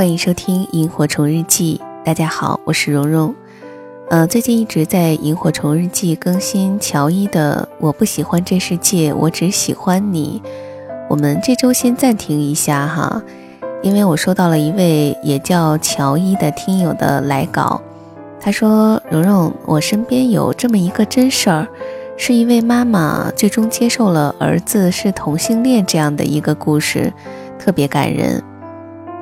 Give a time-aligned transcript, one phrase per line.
[0.00, 3.34] 欢迎收听《萤火虫日记》，大家好，我是蓉蓉。
[4.08, 10.40] 呃，最近一直在《萤火虫日记》更新乔伊的《我不喜欢这世界，我只喜欢你》。
[11.10, 13.22] 我们这周先暂停一下哈，
[13.82, 17.82] 因为我收到了一位也叫乔伊的听友的来稿。
[18.40, 21.68] 他说：“蓉蓉，我身边有这么一个真事儿，
[22.16, 27.12] 是一位妈妈最终接受了儿子是同性恋这样的一个故事，
[27.58, 28.42] 特别感人。”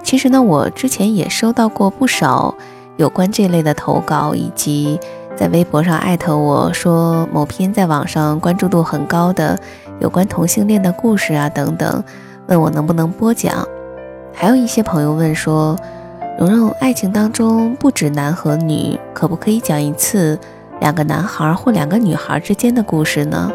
[0.02, 2.54] 其实呢，我之前也收到过不少
[2.96, 4.98] 有关这类的投稿，以及
[5.36, 9.58] 在微博上艾特我说某篇在网上关注度很高的
[10.00, 12.02] 有关同性恋的故事啊等等，
[12.46, 13.66] 问我能不能播讲。
[14.32, 15.76] 还有一些朋友问说，
[16.38, 20.38] 蓉蓉，爱情当中不止男和女，可不可以讲一次
[20.80, 23.52] 两个男孩或两个女孩之间的故事呢？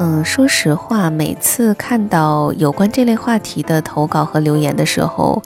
[0.00, 5.42] 嗯，说实话，每次看到有关这类话题的投稿和留言的时候，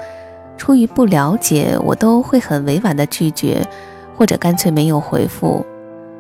[0.59, 3.67] 出于不了解，我都会很委婉的拒绝，
[4.15, 5.65] 或者干脆没有回复。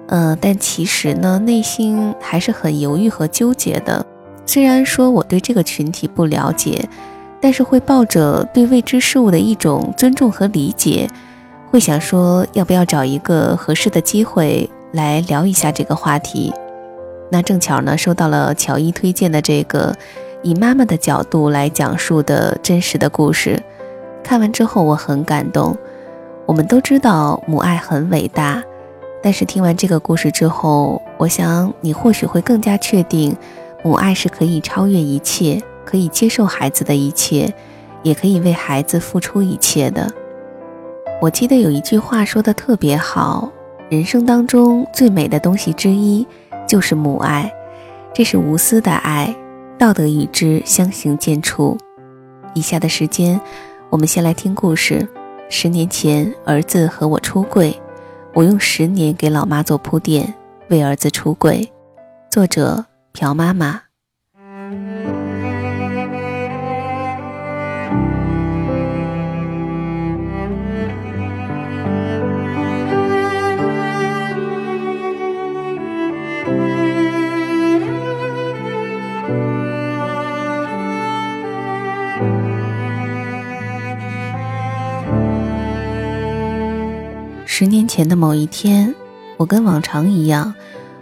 [0.06, 4.04] 嗯，但其实呢，内心还是很犹豫和纠结的。
[4.47, 6.88] 虽然说我对这个群体不了解，
[7.38, 11.06] 但是会抱着对未知事物的一种尊重和理解，
[11.71, 16.50] 会想说要不要找一个合适的机会来聊一下这个话题。
[17.32, 19.97] 那正巧呢，收到了乔伊推荐的这个
[20.43, 23.59] 以妈妈的角度来讲述的真实的故事。
[24.22, 25.75] 看完之后，我很感动。
[26.44, 28.62] 我们都知道母爱很伟大，
[29.22, 33.34] 但是听完这个故事之后，我想你或许会更加确定，
[33.82, 37.50] 母爱是可以超越一切，可以接受孩子的一切，
[38.03, 40.06] 也可以为孩子付出一切的。
[41.22, 43.50] 我记得有一句话说的特别好：
[43.88, 46.26] 人生当中最美的东西之一。
[46.72, 47.53] 就是母爱，
[48.15, 49.37] 这是无私的爱，
[49.78, 51.77] 道德与之相形见绌。
[52.55, 53.38] 以下的时间，
[53.91, 55.06] 我们先来听故事。
[55.50, 57.78] 十年前，儿子和我出柜，
[58.33, 60.33] 我用十年给老妈做铺垫，
[60.69, 61.71] 为儿子出柜。
[62.31, 63.91] 作者：朴妈妈。
[87.62, 88.92] 十年前的某一天，
[89.36, 90.52] 我跟往常一样，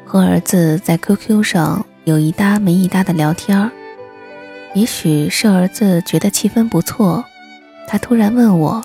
[0.04, 3.70] 和儿子在 QQ 上有一搭没一搭的聊天。
[4.74, 7.24] 也许是儿子觉得气氛不错，
[7.88, 8.84] 他突然问我：“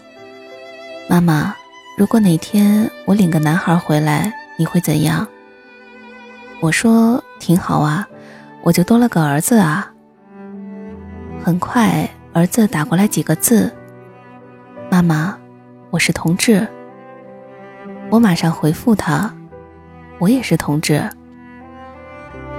[1.09, 1.53] 妈妈，
[1.97, 5.27] 如果哪天我领个男孩回来，你会怎样？”
[6.61, 8.07] 我说：“挺好啊，
[8.63, 9.91] 我就多了个儿子啊。”
[11.43, 13.69] 很快，儿子打过来几个字
[14.89, 15.37] ：“妈妈，
[15.89, 16.65] 我是同志。”
[18.15, 19.35] 我马上回复他
[20.19, 21.03] ：“我也是同志。”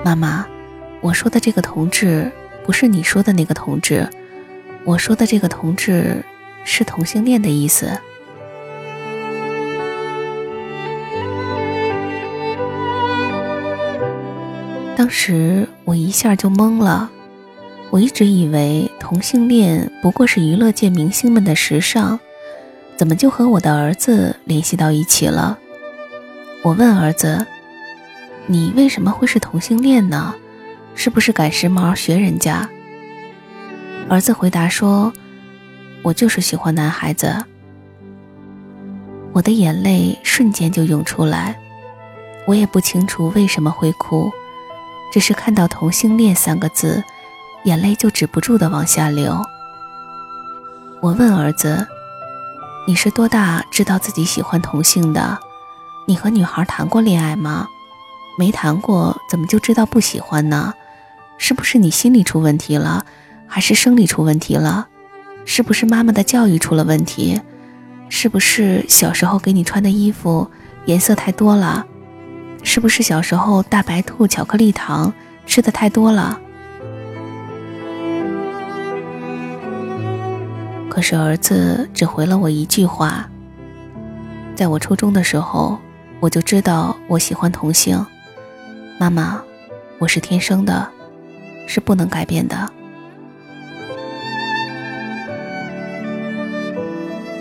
[0.04, 0.46] 妈妈，
[1.00, 2.30] 我说的这个同志
[2.66, 4.06] 不是你说的那个同志，
[4.84, 6.22] 我说的这个同志
[6.62, 7.90] 是同性恋的意思。
[14.94, 17.10] 当时我一下就懵了，
[17.88, 22.20] 我一直以为同性恋不过是娱乐界明星们的时尚。
[22.96, 25.58] 怎么就和我的儿子联系到一起了？
[26.62, 27.46] 我问儿子
[28.46, 30.34] ：“你为什么会是同性恋呢？
[30.94, 32.68] 是不是赶时髦学人家？”
[34.08, 35.12] 儿子回答说
[36.02, 37.44] ：“我就是喜欢男孩子。”
[39.34, 41.54] 我的眼泪瞬间就涌出来，
[42.46, 44.30] 我也不清楚为什么会哭，
[45.12, 47.04] 只是看到同性恋三个字，
[47.64, 49.38] 眼泪就止不住的往下流。
[51.02, 51.86] 我问儿子
[52.88, 55.36] ：“你是多大知道自己喜欢同性的？
[56.06, 57.66] 你和女孩谈过恋爱吗？
[58.38, 60.72] 没谈过，怎么就知道不喜欢呢？
[61.36, 63.04] 是不是你心理出问题了，
[63.48, 64.86] 还是生理出问题了？
[65.44, 67.40] 是不是妈妈的教育出了问题？
[68.08, 70.48] 是不是小时候给你穿的衣服
[70.84, 71.84] 颜色太多了？
[72.62, 75.12] 是不是小时候大白兔巧克力糖
[75.44, 76.38] 吃的太多了？”
[80.96, 83.28] 可是儿子只回了我一句话。
[84.54, 85.78] 在我初中的时候，
[86.20, 88.02] 我就知道我喜欢同性。
[88.98, 89.42] 妈妈，
[89.98, 90.88] 我是天生的，
[91.66, 92.56] 是不能改变的。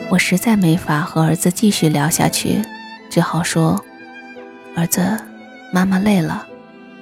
[0.10, 2.62] 我实在没法和儿子继续聊下去，
[3.10, 3.82] 只好说
[4.76, 5.18] ：“儿子，
[5.72, 6.46] 妈妈累了，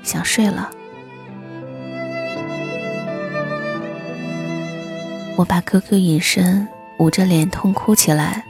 [0.03, 0.69] 想睡了。”
[5.35, 6.67] 我把 QQ 隐身，
[6.99, 8.45] 捂着脸痛哭起来。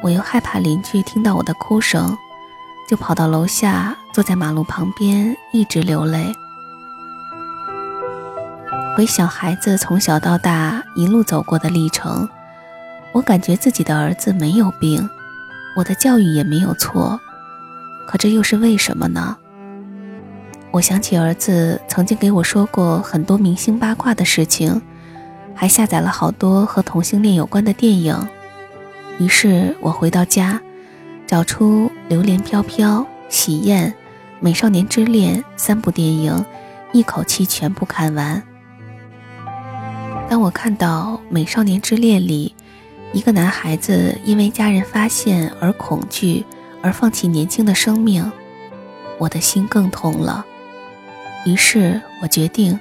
[0.00, 2.16] 我又害怕邻居听到我的哭声，
[2.88, 6.32] 就跑到楼下，坐在马路旁边，一直流泪。
[8.96, 12.28] 回想孩子从小到大一路走过的历程，
[13.12, 15.08] 我感觉自己的儿子没有病，
[15.76, 17.18] 我的教育也没有错，
[18.06, 19.36] 可这又是为什么呢？
[20.70, 24.80] 我想起儿子曾经给我说过很多明星八卦的事情。
[25.60, 28.16] 还下载了好多和同性恋有关的电影，
[29.18, 30.60] 于是我回到家，
[31.26, 33.88] 找出《榴莲飘飘》《喜宴》
[34.38, 36.44] 《美少年之恋》三部电影，
[36.92, 38.40] 一口气全部看完。
[40.30, 42.54] 当我看到《美少年之恋》里
[43.12, 46.44] 一个男孩子因为家人发现而恐惧
[46.80, 48.30] 而放弃年轻的生命，
[49.18, 50.46] 我的心更痛了。
[51.44, 52.78] 于是我决定。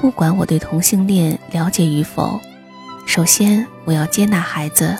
[0.00, 2.40] 不管我对同性恋了解与否，
[3.06, 4.96] 首先我要接纳孩子，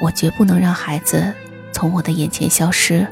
[0.00, 1.30] 我绝不能让孩子
[1.72, 3.06] 从我的眼前消失。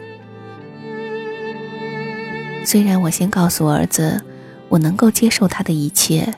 [2.65, 4.25] 虽然我先告诉儿子，
[4.71, 6.35] 我能够接受他的一切，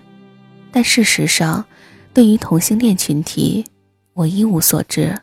[0.73, 1.65] 但事实上，
[2.12, 3.65] 对于同性恋群体，
[4.12, 5.21] 我一无所知。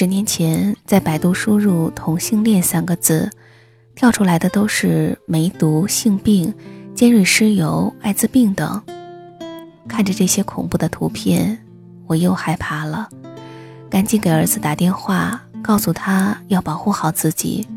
[0.00, 3.28] 十年前，在百度输入“同性恋”三个字，
[3.94, 6.54] 跳出来的都是梅毒、性病、
[6.94, 8.82] 尖锐湿疣、艾滋病等。
[9.86, 11.58] 看着这些恐怖的图片，
[12.06, 13.10] 我又害怕了，
[13.90, 17.68] 赶紧给儿子打电话，告诉他要保护好自己。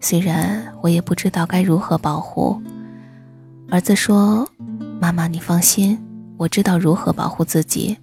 [0.00, 2.60] 虽然我也不知道该如何保护，
[3.70, 4.46] 儿子说
[5.00, 5.98] ：“妈妈，你放心，
[6.36, 7.96] 我知道如何保护自己。”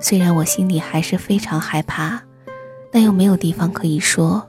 [0.00, 2.22] 虽然我心里还是非常害怕，
[2.92, 4.46] 但又没有地方可以说，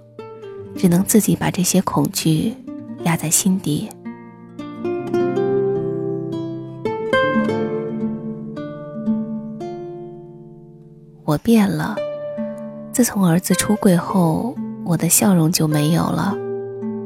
[0.78, 2.54] 只能自己把这些恐惧
[3.04, 3.90] 压在心底。
[11.26, 11.96] 我变了，
[12.92, 14.56] 自从儿子出柜后，
[14.86, 16.36] 我的笑容就没有了，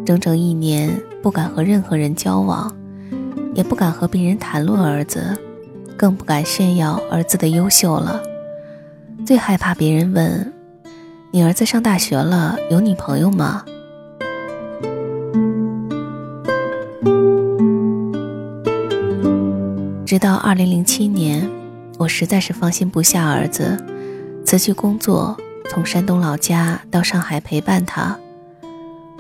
[0.06, 2.76] 整整一年不敢和任何人交往，
[3.56, 5.38] 也不敢和别人谈论儿子，
[5.98, 8.22] 更不敢炫耀儿子的优秀了。
[9.26, 10.54] 最害怕别人问
[11.32, 13.64] ：“你儿子上大学了，有女朋友吗？”
[20.06, 21.50] 直到二零零七年，
[21.98, 23.82] 我实在是放心不下儿子，
[24.46, 25.38] 辞去工作，
[25.70, 28.18] 从山东老家到上海陪伴他。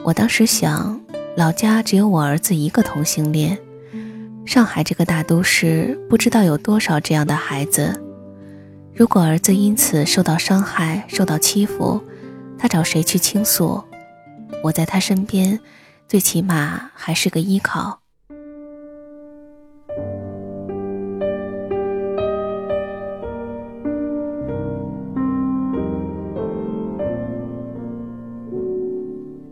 [0.03, 0.99] 我当时想，
[1.37, 3.57] 老家只有我儿子一个同性恋，
[4.45, 8.02] 上海这个大都市不知道有多少这样的孩子。
[8.95, 11.99] 如果儿子因此受到伤害、受到欺负，
[12.59, 13.83] 他找谁去倾诉？
[14.63, 15.59] 我在他身边，
[16.07, 17.99] 最起码还是个依靠。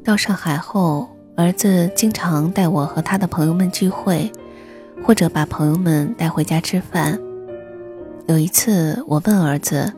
[0.03, 4.31] 到上海后，儿子经常带我和他的朋友们聚会，
[5.03, 7.19] 或者把朋友们带回家吃饭。
[8.27, 9.91] 有一次，我问儿子：“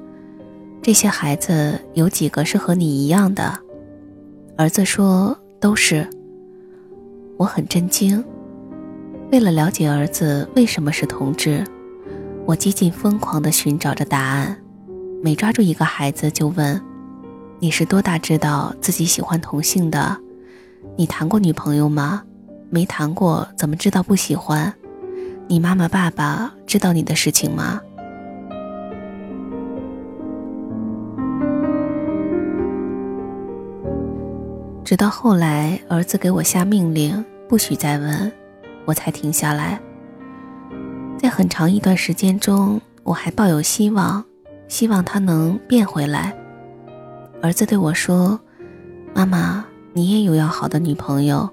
[0.82, 3.60] 这些孩子有几个是和你一样的？”
[4.58, 6.08] 儿子说：“都是。”
[7.38, 8.24] 我很震惊。
[9.32, 11.64] 为了了解儿子为什么是同志，
[12.46, 14.58] 我几近疯狂地寻找着答案。
[15.22, 16.82] 每抓住一个孩子就问
[17.60, 20.18] ：“你是多大知道自己喜欢同性的？
[20.96, 22.24] 你谈过女朋友吗？
[22.70, 24.74] 没谈过，怎么知道不喜欢？
[25.48, 27.82] 你妈妈爸爸知道你的事情吗？
[34.94, 38.32] 直到后来，儿子给我下命令，不许再问，
[38.86, 39.82] 我才停下来。
[41.18, 44.24] 在很长一段时间中，我还抱有希望，
[44.68, 46.32] 希望他能变回来。
[47.42, 48.40] 儿子对我说
[49.16, 51.50] ：“妈妈，你也有要好的女朋友，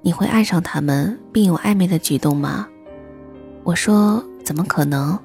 [0.00, 2.66] 你会爱上他们并有暧昧的举动吗？”
[3.64, 5.18] 我说：“怎么可能？”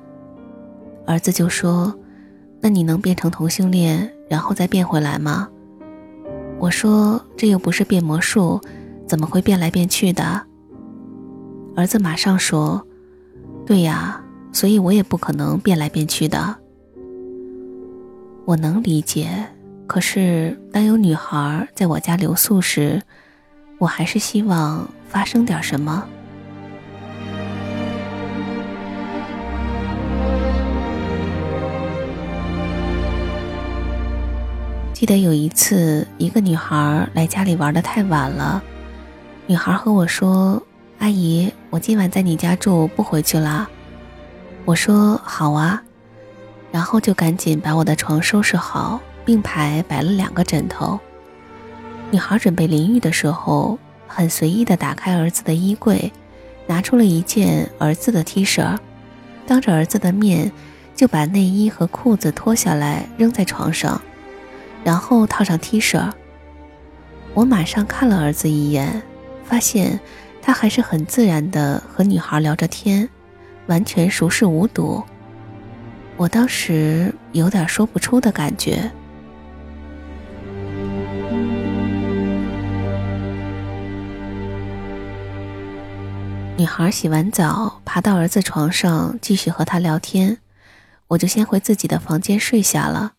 [1.08, 1.96] 儿子就说
[2.60, 5.48] ：“那你能变成同性恋，然后再变回来吗？”
[6.60, 8.62] 我说：“这又不是变魔术，
[9.08, 10.42] 怎么会变来变去的？”
[11.76, 12.86] 儿子马上说
[13.66, 16.56] ：“对呀，所以我也不可能变来变去的。”
[18.46, 19.30] 我能理解，
[19.88, 23.02] 可是当有女孩在我家留宿时，
[23.78, 26.06] 我还是希望发生点什么。
[35.04, 38.64] 记得有一次，一个女孩来家里玩的太晚了。
[39.48, 40.64] 女孩和我说
[41.00, 43.68] ：“阿姨，我今晚在你家住，不回去了。”
[44.64, 45.84] 我说：“好啊。”
[46.72, 50.98] 然后就赶紧把我的床收拾好，并排摆了两个枕头。
[52.10, 56.14] 女孩准备淋浴的时候，很随意地打开儿子的衣柜，
[56.66, 58.78] 拿出了一件儿子的 T 恤，
[59.46, 60.50] 当着儿子的面
[60.96, 64.02] 就把内衣和裤子脱下来扔在床上。
[64.84, 66.12] 然后套上 T 恤，
[67.34, 69.02] 我马上看了儿子一眼，
[69.44, 70.00] 发现
[70.42, 73.08] 他还是很自然的和女孩聊着天，
[73.68, 75.02] 完全熟视无睹。
[76.18, 78.92] 我当时有点说不出的感觉。
[86.56, 90.38] 女孩洗完澡，爬到儿子床上继续和他聊天，
[91.08, 93.14] 我就先回自己的房间睡下了。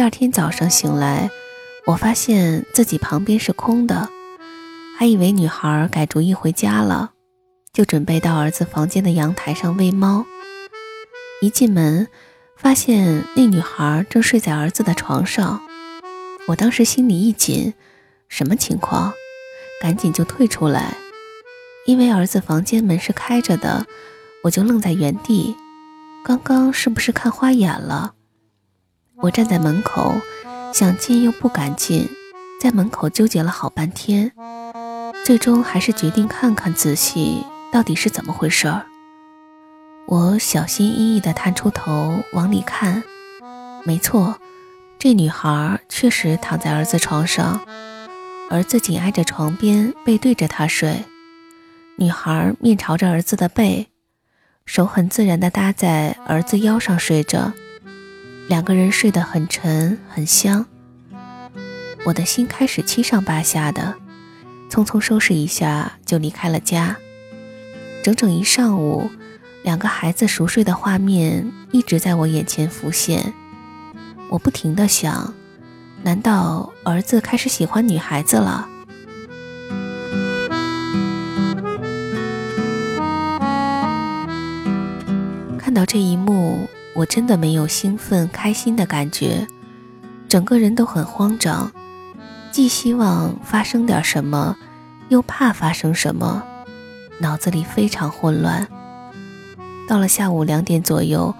[0.00, 1.28] 第二天早上醒来，
[1.84, 4.08] 我发现自己旁边是空的，
[4.96, 7.10] 还以为女孩改主意回家了，
[7.74, 10.24] 就准备到儿子房间的阳台上喂猫。
[11.42, 12.08] 一进门，
[12.56, 15.60] 发现那女孩正睡在儿子的床上，
[16.48, 17.74] 我当时心里一紧，
[18.26, 19.12] 什么情况？
[19.82, 20.94] 赶紧就退出来，
[21.84, 23.84] 因为儿子房间门是开着的，
[24.44, 25.54] 我就愣在原地，
[26.24, 28.14] 刚刚是不是看花眼了？
[29.22, 30.14] 我站在门口，
[30.72, 32.08] 想进又不敢进，
[32.60, 34.32] 在门口纠结了好半天，
[35.24, 38.86] 最终还是决定看看仔细到底是怎么回事儿。
[40.06, 43.02] 我小心翼翼地探出头往里看，
[43.84, 44.36] 没错，
[44.98, 47.60] 这女孩确实躺在儿子床上，
[48.48, 51.04] 儿子紧挨着床边，背对着她睡，
[51.96, 53.88] 女孩面朝着儿子的背，
[54.64, 57.52] 手很自然地搭在儿子腰上睡着。
[58.50, 60.66] 两个人睡得很沉很香，
[62.04, 63.94] 我的心开始七上八下的，
[64.68, 66.96] 匆匆收拾一下就离开了家。
[68.02, 69.08] 整整一上午，
[69.62, 73.32] 两个孩子熟睡的画面一直在我眼前浮现。
[74.28, 75.32] 我不停地想，
[76.02, 78.68] 难道儿子开始喜欢女孩子了？
[85.56, 86.68] 看到这一幕。
[87.00, 89.48] 我真的没有兴奋开心的感觉，
[90.28, 91.72] 整个人都很慌张，
[92.52, 94.54] 既希望发生点什么，
[95.08, 96.42] 又怕发生什么，
[97.18, 98.68] 脑子里非常混乱。
[99.88, 101.34] 到了下午两点左右，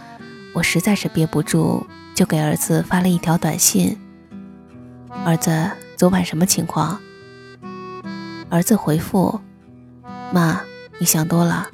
[0.54, 3.98] 我实在是憋不住，就给儿子发了一条短信
[5.26, 6.98] ：“儿子，昨晚什么情况？”
[8.48, 9.38] 儿子回复
[10.32, 10.62] ：“妈，
[10.98, 11.68] 你想多了。”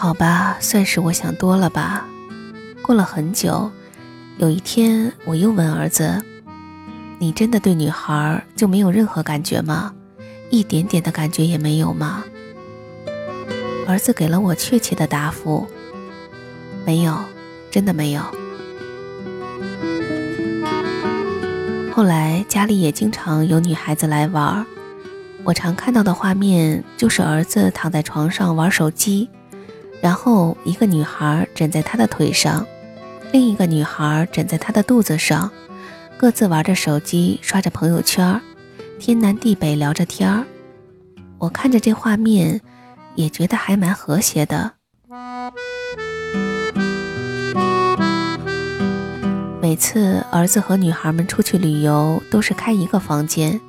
[0.00, 2.06] 好吧，算是我想多了吧。
[2.82, 3.68] 过了很久，
[4.36, 6.22] 有一天我又问儿子
[7.18, 9.92] ：“你真的对女孩就没有任何感觉吗？
[10.50, 12.22] 一点点的感觉也没有吗？”
[13.88, 15.66] 儿子给了我确切的答复
[16.86, 17.18] ：“没有，
[17.68, 18.22] 真的没有。”
[21.92, 24.64] 后来家里也经常有女孩子来玩，
[25.42, 29.28] 我常看到的画面就是儿子躺在床上玩手机。
[30.00, 32.66] 然后，一个女孩枕在他的腿上，
[33.32, 35.50] 另一个女孩枕在他的肚子上，
[36.16, 38.40] 各自玩着手机，刷着朋友圈，
[38.98, 40.44] 天南地北聊着天儿。
[41.38, 42.60] 我看着这画面，
[43.16, 44.72] 也觉得还蛮和谐的。
[49.60, 53.60] 每次儿子和女孩们出去旅游，都是开一个房间。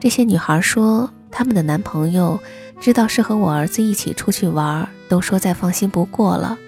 [0.00, 2.40] 这些女孩说，她们的男朋友
[2.80, 6.58] 知道是和我儿子一起出去玩，都说再放心不过了。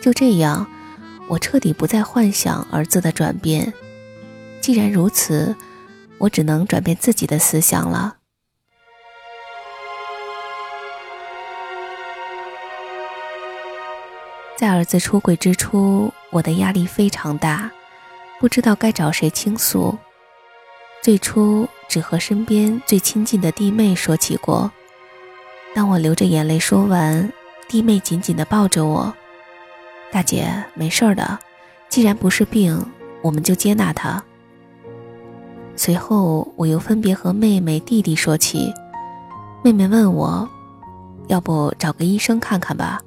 [0.00, 0.66] 就这样，
[1.28, 3.72] 我彻底不再幻想儿子的转变。
[4.60, 5.56] 既然如此，
[6.18, 8.16] 我只能转变自己的思想了。
[14.56, 17.70] 在儿子出轨之初，我的压力非常大，
[18.40, 19.98] 不知道该找谁倾诉。
[21.02, 24.72] 最初只和身边最亲近的弟妹说起过。
[25.74, 27.30] 当我流着眼泪说完，
[27.68, 29.12] 弟妹紧紧地抱着我
[30.12, 31.38] ：“大姐，没事的，
[31.88, 32.80] 既然不是病，
[33.22, 34.22] 我们就接纳他。”
[35.74, 38.72] 随后我又分别和妹妹、弟弟说起。
[39.64, 40.48] 妹妹问我
[41.26, 43.02] ：“要不找个医生看看吧？”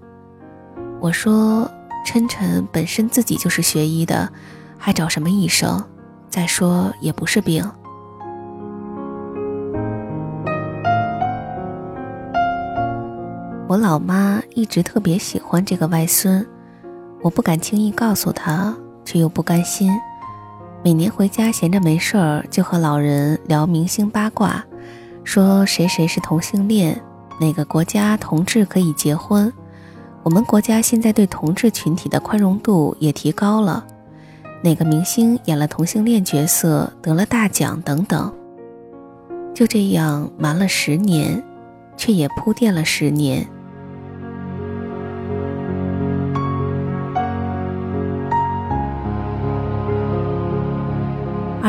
[1.00, 1.72] 我说
[2.06, 4.30] ：“琛琛本身自己就是学医的，
[4.78, 5.82] 还找什么医生？
[6.30, 7.63] 再说也不是病。”
[13.70, 16.44] 我老妈一直特别喜欢这个外孙，
[17.22, 19.92] 我不敢轻易告诉她，却又不甘心。
[20.84, 24.66] 每年回家闲着没事儿，就和老人聊明星八卦，
[25.24, 27.00] 说谁谁是同性恋，
[27.40, 29.54] 哪个国家同志可以结婚。
[30.24, 33.86] 我们国家现在对同志群体的宽容度也提高了，
[34.64, 38.34] 哪个明星演了同性恋角色得了大奖等等。
[39.54, 41.44] 就这样瞒了十年，
[41.96, 43.48] 却也铺垫了十年。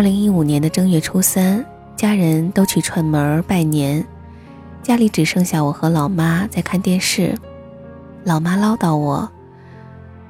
[0.01, 1.63] 二零一五年的正月初三，
[1.95, 4.03] 家人都去串门拜年，
[4.83, 7.35] 家里只剩下我和老妈在看电视。
[8.25, 9.31] 老妈唠叨我：“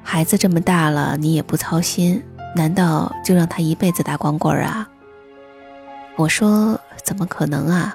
[0.02, 2.20] 孩子这么大了，你也不操心，
[2.56, 4.88] 难道就让他一辈子打光棍啊？”
[6.18, 7.94] 我说：“怎么可能啊？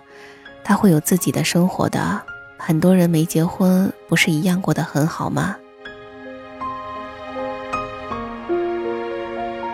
[0.63, 2.21] 他会有自己的生活的。
[2.57, 5.57] 很多人没结婚，不是一样过得很好吗？”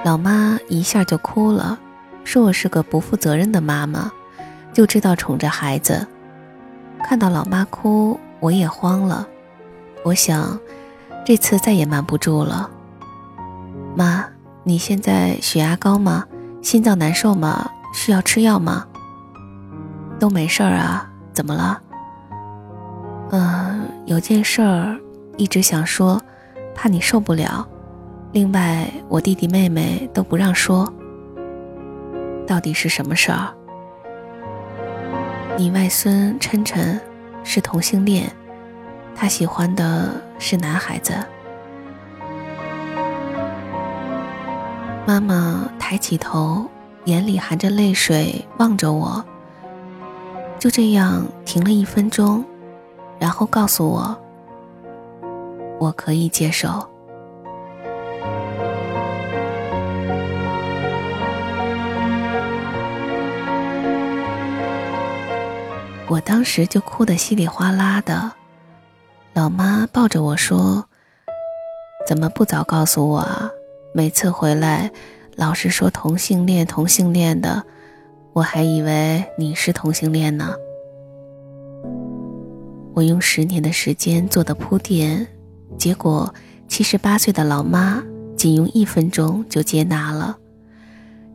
[0.03, 1.77] 老妈一下就哭了，
[2.23, 4.11] 说我是个不负责任的妈妈，
[4.71, 6.07] 就知道宠着孩子。
[7.03, 9.27] 看到老妈哭，我也慌了。
[10.03, 10.59] 我想，
[11.25, 12.69] 这次再也瞒不住了。
[13.95, 14.25] 妈，
[14.63, 16.25] 你现在血压高吗？
[16.61, 17.69] 心脏难受吗？
[17.93, 18.85] 需要吃药吗？
[20.19, 21.81] 都没事儿啊，怎么了？
[23.31, 24.97] 嗯，有件事儿
[25.37, 26.21] 一直想说，
[26.75, 27.67] 怕你受不了。
[28.31, 30.91] 另外，我弟弟妹妹都不让说。
[32.51, 33.47] 到底是什么事儿？
[35.57, 36.99] 你外孙琛琛
[37.45, 38.29] 是同性恋。
[39.15, 41.13] 他喜欢的是男孩子。
[45.07, 46.65] 妈妈抬起头，
[47.05, 49.23] 眼里含着泪水望着我。
[50.59, 52.43] 就这样停了一分钟，
[53.17, 54.19] 然后告诉我
[55.79, 56.85] ：“我可以接受。”
[66.11, 68.33] 我当时就哭得稀里哗啦的。
[69.33, 70.85] 老妈抱着我说
[72.05, 73.49] ：“怎么不早告诉我啊？
[73.93, 74.91] 每次回来，
[75.37, 77.63] 老是说同性恋，同性恋的，
[78.33, 80.53] 我还以为你是同性恋呢。”
[82.93, 85.25] 我用十年的时间做的铺垫，
[85.77, 86.35] 结果
[86.67, 88.03] 七十八岁的老妈
[88.35, 90.37] 仅用一分钟就接纳了，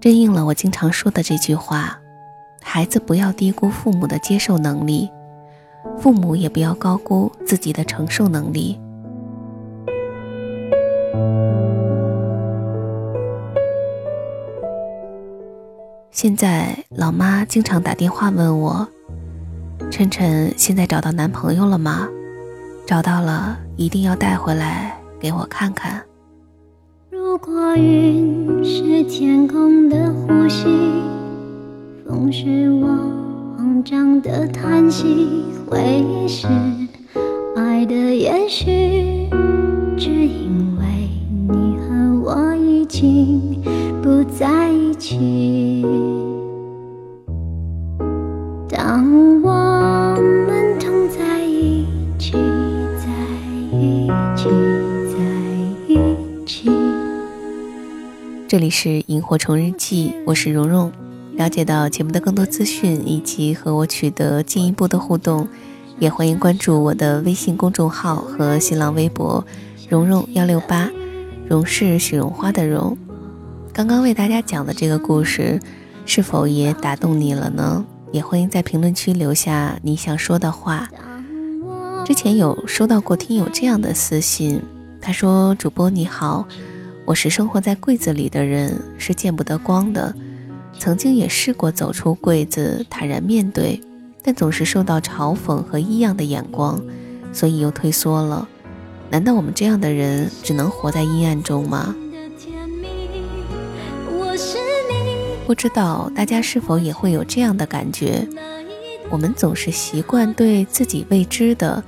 [0.03, 1.99] 真应了我经常说的这句话：
[2.68, 5.09] 孩子不要低估父母的接受能力。
[5.96, 8.79] 父母也不要高估自己的承受能力。
[16.11, 18.87] 现在老妈经常打电话问我
[19.88, 22.09] ：“晨晨现在找到男朋友了吗？
[22.85, 26.02] 找到了，一定要带回来给我看看。”
[27.11, 30.66] 如果云是天空的呼吸，
[32.07, 32.87] 风是我。
[33.57, 36.47] 慌张的叹息，回忆是
[37.57, 39.29] 爱的延续，
[39.97, 40.85] 只因为
[41.49, 43.61] 你和我已经
[44.03, 45.85] 不在一起。
[48.69, 50.16] 当我
[50.47, 51.87] 们同在一
[52.19, 52.33] 起，
[52.99, 53.09] 在
[53.73, 54.49] 一起，
[55.11, 55.19] 在
[55.88, 55.99] 一
[56.45, 56.71] 起。
[58.47, 60.92] 这里是萤火虫日记，我是蓉蓉。
[61.37, 65.46] 了解到节目的更多资讯以及和我取得进一步的互动，
[65.99, 69.46] 也欢迎关注我的微信公众号和新浪微博
[69.88, 70.90] “蓉蓉幺六八”，
[71.46, 72.96] 蓉是许绒花的蓉。
[73.70, 75.61] 刚刚为大家讲的这个故事，
[76.07, 77.85] 是否也打动你了呢？
[78.12, 80.88] 也欢迎在评论区留下你想说的话。
[82.07, 84.62] 之前有收到过听友这样的私信，
[85.03, 86.49] 他说：“主播你好，
[87.05, 90.14] 我是生活在柜子里的人，是见不得光的。
[90.79, 93.81] 曾经也试过走出柜子，坦然面对，
[94.23, 96.81] 但总是受到嘲讽和异样的眼光，
[97.33, 98.49] 所以又退缩了。
[99.11, 101.95] 难道我们这样的人只能活在阴暗中吗？”
[105.47, 108.27] 不知道大家是否也会有这样的感觉？
[109.11, 111.83] 我们总是习惯对自己未知的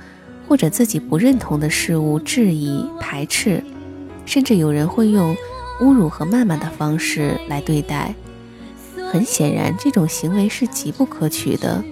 [0.47, 3.61] 或者自己不认同的事物质疑、排斥，
[4.25, 5.35] 甚至有人会用
[5.81, 8.15] 侮辱和谩骂的方式来对待。
[9.11, 11.83] 很显然，这种行为是极不可取的。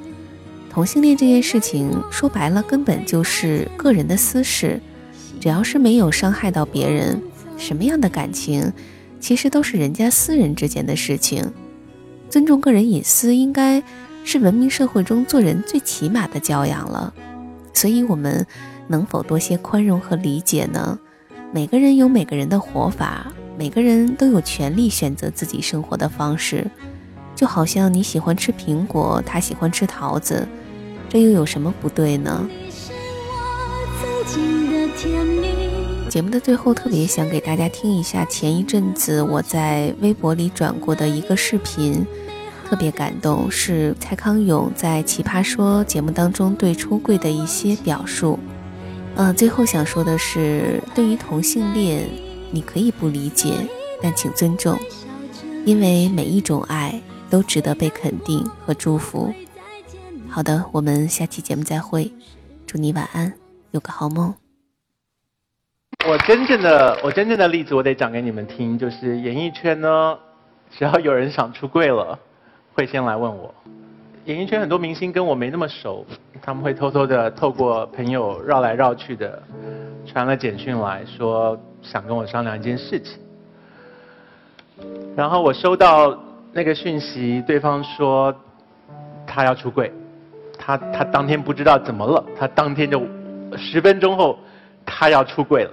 [0.70, 4.80] 同性恋这件事情说白了，根本就是个人的私事，
[5.40, 7.20] 只要是没有伤害到别人，
[7.58, 8.72] 什么样的感情？
[9.20, 11.52] 其实都是人家私人之间的事情，
[12.30, 13.82] 尊重个人隐私应该
[14.24, 17.12] 是文明社会中做人最起码的教养了。
[17.74, 18.46] 所以，我们
[18.88, 21.00] 能否多些宽容和理解呢？
[21.52, 26.70] 每个人有每个人的活法，每个人都有权利选择自己生活的方式。
[27.38, 30.48] 就好像你喜欢吃苹果，他喜欢吃桃子，
[31.08, 32.50] 这又有什么不对呢？
[36.10, 42.04] 节目的最后，特别想给大家听一下前一阵子我在微博里转过的一个视频，
[42.68, 48.40] 特别感动，是蔡康永在《奇葩说》节目当中对出柜的一些表述。
[49.16, 52.10] 呃，最后想说的是，对于同性恋，
[52.50, 53.54] 你可以不理解，
[54.02, 54.76] 但请尊重，
[55.66, 59.34] 因为每一种爱都值得被肯定和祝福。
[60.30, 62.12] 好的，我们下期节目再会，
[62.66, 63.34] 祝你晚安，
[63.72, 64.34] 有个好梦。
[66.08, 68.78] 我真正的我真正的例子，我得讲给你们听。
[68.78, 70.18] 就是演艺圈呢，
[70.70, 72.18] 只要有人想出柜了，
[72.74, 73.54] 会先来问我。
[74.26, 76.06] 演艺圈很多明星跟我没那么熟，
[76.42, 79.42] 他们会偷偷的透过朋友绕来绕去的，
[80.06, 83.18] 传了简讯来说想跟我商量一件事情。
[85.16, 86.18] 然后我收到
[86.54, 88.34] 那个讯息，对方说
[89.26, 89.92] 他要出柜，
[90.58, 93.06] 他他当天不知道怎么了，他当天就
[93.56, 94.40] 十分钟后
[94.86, 95.72] 他要出柜了。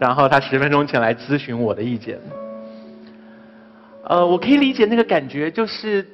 [0.00, 2.18] 然后他十分钟前来咨询我的意见。
[4.02, 6.06] 呃，我可以理解那个感觉，就是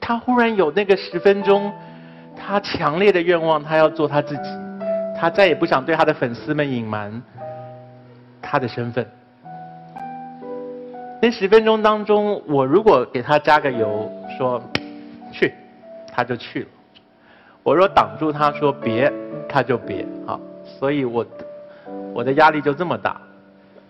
[0.00, 1.70] 他忽然有那个十分钟，
[2.36, 4.48] 他强烈的愿望，他要做他自己，
[5.20, 7.20] 他再也不想对他的粉丝们隐瞒
[8.40, 9.04] 他的身份。
[11.20, 14.62] 那十分钟当中，我如果给他加个油，说
[15.32, 15.52] 去，
[16.12, 16.66] 他就去了；
[17.62, 19.12] 我若挡住他说别，
[19.48, 20.06] 他就别。
[20.26, 21.24] 好，所以我。
[22.14, 23.20] 我的压力就这么大，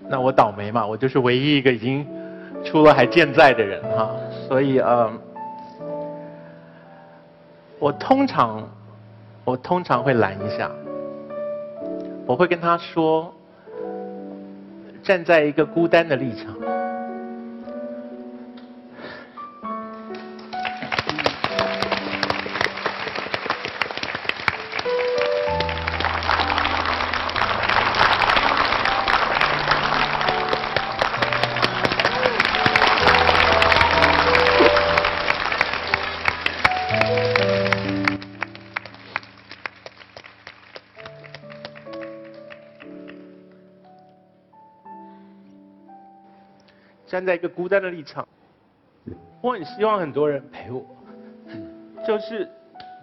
[0.08, 2.06] 那我倒霉嘛，我就是唯一一个已经
[2.64, 4.10] 出了还健在的人哈，
[4.48, 5.12] 所以呃，
[7.78, 8.66] 我通常
[9.44, 10.70] 我通常会拦一下，
[12.24, 13.30] 我会跟他说，
[15.02, 16.73] 站在一个孤单的立场。
[47.14, 48.26] 站在一个孤单的立场，
[49.40, 50.84] 我很希望很多人陪我，
[52.04, 52.48] 就是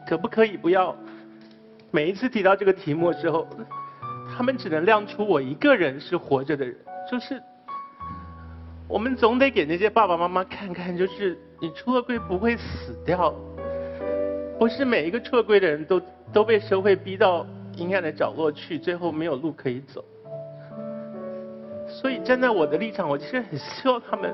[0.05, 0.93] 可不可以不要
[1.91, 3.47] 每一次提到这个题目的时候，
[4.35, 6.75] 他们只能亮出我一个人是活着的人，
[7.09, 7.41] 就是
[8.89, 13.33] 我们总得给那些爸爸妈妈看看，就是你出了柜不会死掉，
[14.59, 16.01] 不是每一个出了柜的人都
[16.33, 17.47] 都被社会逼到
[17.77, 20.03] 阴暗的角落去，最后没有路可以走。
[22.01, 24.33] 所以站在我的立场，我其实很希望他们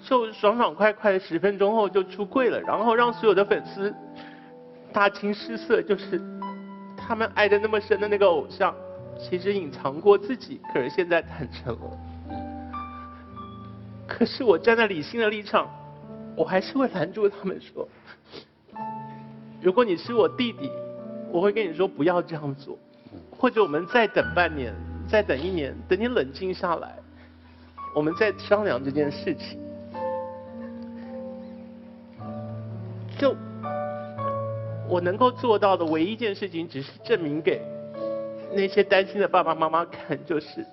[0.00, 3.94] 就爽爽快快的十分钟后就出柜了，然后让所有的粉丝
[4.90, 6.18] 大惊失色，就是
[6.96, 8.74] 他们爱的那么深的那个偶像，
[9.18, 11.90] 其实隐藏过自己，可是现在坦诚了。
[14.08, 15.68] 可是我站在理性的立场，
[16.34, 17.86] 我还是会拦住他们说：
[19.60, 20.72] 如果你是我弟弟，
[21.30, 22.78] 我会跟你说不要这样做，
[23.30, 24.72] 或者我们再等半年。
[25.08, 26.96] 再等一年，等你冷静下来，
[27.94, 29.58] 我们再商量这件事情。
[33.18, 33.34] 就
[34.88, 37.62] 我能够做到的唯一一件事情，只是证明给
[38.52, 40.66] 那些担心的爸爸妈妈看，就是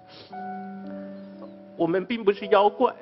[1.77, 2.93] 我们并不是妖怪，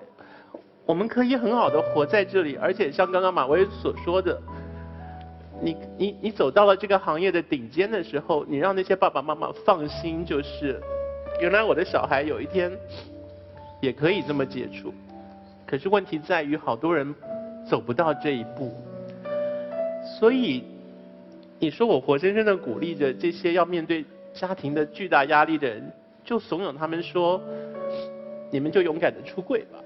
[0.86, 4.40] 我们可以很好的活在这里，而且像刚刚马薇所说的，
[5.60, 10.80] 你你你走到了这个行业的顶尖的时候，你让那些爸爸妈妈放心，就是
[11.42, 12.72] 原来我的小孩有一天
[13.82, 14.94] 也可以这么接触，
[15.66, 17.14] 可是问题在于好多人
[17.68, 18.72] 走不到这一步，
[20.20, 20.64] 所以。
[21.64, 27.40] 你说我活生生的鼓励着这些要面对家庭的巨大压力的人，就怂恿他们说
[28.50, 29.78] ：“你们就勇敢的出柜吧。”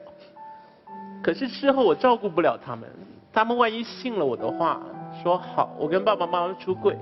[1.21, 2.89] 可是事后我照顾不了他们，
[3.33, 4.81] 他们万一信了我的话，
[5.21, 6.95] 说好我跟爸爸妈妈出柜，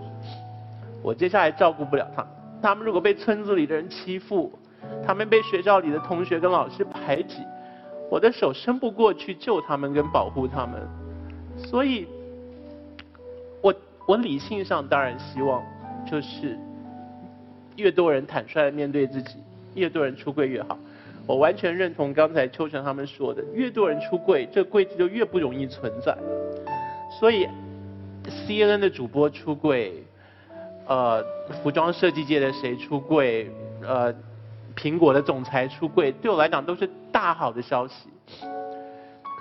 [1.04, 2.32] 我接下来照顾不了他们。
[2.64, 4.52] 他们如果被村子里的人欺负，
[5.06, 7.44] 他们被学校里的同学跟老师排挤，
[8.10, 10.82] 我的手伸不过去救他们跟保护他们，
[11.58, 12.08] 所以。
[13.62, 13.74] 我
[14.06, 15.64] 我理性上当然希望，
[16.06, 16.60] 就是
[17.78, 19.38] 越多人坦率的面对自己，
[19.74, 20.78] 越多人出柜越好。
[21.26, 26.14] 我完全认同刚才秋成他们说的，越多人出柜，这柜子就越不容易存在。
[27.18, 27.48] 所以
[28.26, 30.04] ，CNN 的主播出柜，
[30.88, 31.24] 呃，
[31.62, 33.50] 服装设计界的谁出柜，
[33.82, 34.14] 呃，
[34.76, 38.10] 苹果的总裁出柜，对我来讲都是大好的消息。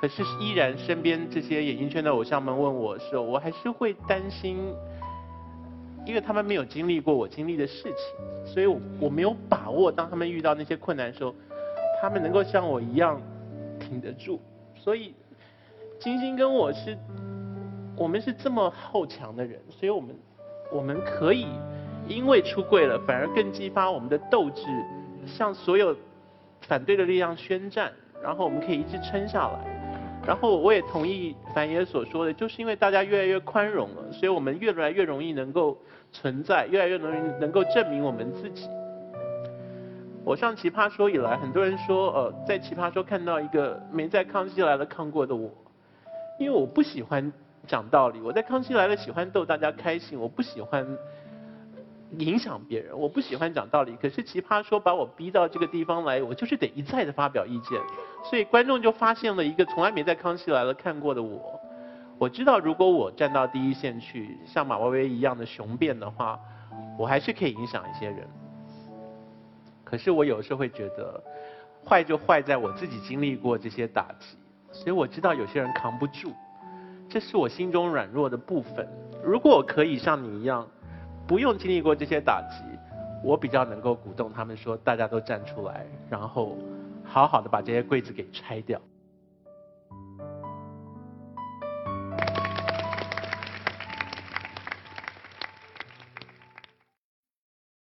[0.01, 4.57] 可是依然，身边这些演艺圈的偶像们问我的时候，我还是会担心，
[6.05, 7.95] 因为他们没有经历过我经历的事情，
[8.45, 11.33] 所以我我没有把握，当他们遇到那些困难的时候，
[12.01, 13.21] 他们能够像我一样
[13.79, 14.41] 挺得住。
[14.75, 15.15] 所以，
[16.01, 16.99] 金星跟我是，
[17.97, 20.17] 我们是这么好强的人，所以我们
[20.73, 21.47] 我们可以
[22.09, 24.63] 因为出柜了，反而更激发我们的斗志，
[25.27, 25.95] 向所有
[26.63, 29.59] 反对的力量宣战，然后我们可以一直撑下来。
[30.25, 35.77] 然后我也同意樊爷所说的，就是因为大家越来越宽容了，所以我们越来越容易能够
[36.13, 38.69] 存在，越来越容易能够证明我们自己。
[40.25, 45.51] 我上奇葩说以来，很多人说，呃，在奇葩说看到一个没在康熙来了看过的我，
[46.39, 47.33] 因为我不喜欢
[47.67, 50.87] 讲道理，我在康熙来了喜欢逗大家开心，我不喜欢。
[52.19, 53.97] 影响别人，我不喜欢讲道理。
[53.97, 57.81] 可是奇葩说把我逼到这个地方来，我就是得一再的发表意见。
[58.23, 61.59] 所以观众就发现了一个从来没在康熙来了看过的我。
[62.19, 66.39] 我知道如果我站到第一线去，像马薇薇一样的雄辩的话，
[66.99, 68.29] 我还是可以影响一些人。
[69.83, 71.19] 可是我有时候会觉得，
[71.83, 74.37] 坏就坏在我自己经历过这些打击，
[74.71, 76.31] 所以我知道有些人扛不住，
[77.13, 78.89] 这是我心中软弱的部分。
[79.23, 80.67] 如果我可以像你一样。
[81.25, 82.65] 不用经历过这些打击，
[83.23, 86.59] 我比较能够鼓动他们说，大家都站出来，然后
[87.05, 88.79] 好好的把这些柜子给拆掉。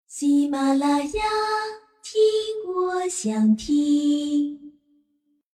[0.07, 1.23] 喜马拉雅，
[2.01, 4.66] 听我想听。